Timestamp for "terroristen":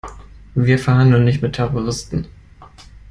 1.53-2.25